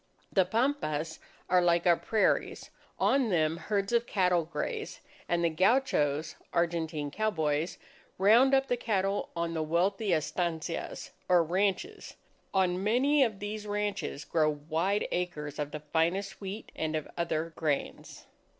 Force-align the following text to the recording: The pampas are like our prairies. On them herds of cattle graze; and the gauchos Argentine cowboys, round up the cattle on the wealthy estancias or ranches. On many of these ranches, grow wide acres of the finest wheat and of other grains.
The 0.33 0.45
pampas 0.45 1.19
are 1.47 1.61
like 1.61 1.85
our 1.85 1.95
prairies. 1.95 2.71
On 2.97 3.29
them 3.29 3.55
herds 3.57 3.93
of 3.93 4.07
cattle 4.07 4.45
graze; 4.45 4.99
and 5.29 5.43
the 5.45 5.49
gauchos 5.51 6.35
Argentine 6.51 7.11
cowboys, 7.11 7.77
round 8.17 8.55
up 8.55 8.67
the 8.67 8.77
cattle 8.77 9.29
on 9.35 9.53
the 9.53 9.61
wealthy 9.61 10.11
estancias 10.11 11.11
or 11.29 11.43
ranches. 11.43 12.15
On 12.51 12.83
many 12.83 13.23
of 13.23 13.37
these 13.37 13.67
ranches, 13.67 14.25
grow 14.25 14.49
wide 14.49 15.07
acres 15.11 15.59
of 15.59 15.69
the 15.69 15.81
finest 15.81 16.41
wheat 16.41 16.71
and 16.75 16.95
of 16.95 17.07
other 17.15 17.53
grains. 17.55 18.25